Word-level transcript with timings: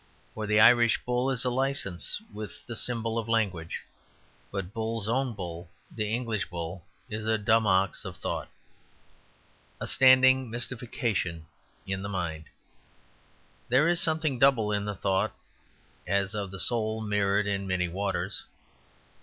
For 0.33 0.47
the 0.47 0.59
Irish 0.59 1.05
bull 1.05 1.29
is 1.29 1.45
a 1.45 1.51
license 1.51 2.19
with 2.33 2.65
the 2.65 2.75
symbol 2.75 3.19
of 3.19 3.29
language. 3.29 3.83
But 4.51 4.73
Bull's 4.73 5.07
own 5.07 5.35
bull, 5.35 5.69
the 5.91 6.11
English 6.11 6.49
bull, 6.49 6.83
is 7.07 7.27
"a 7.27 7.37
dumb 7.37 7.67
ox 7.67 8.03
of 8.03 8.17
thought"; 8.17 8.49
a 9.79 9.85
standing 9.85 10.49
mystification 10.49 11.45
in 11.85 12.01
the 12.01 12.09
mind. 12.09 12.45
There 13.69 13.87
is 13.87 14.01
something 14.01 14.39
double 14.39 14.71
in 14.71 14.85
the 14.85 14.95
thoughts 14.95 15.35
as 16.07 16.33
of 16.33 16.49
the 16.49 16.59
soul 16.59 17.01
mirrored 17.01 17.45
in 17.45 17.67
many 17.67 17.87
waters. 17.87 18.45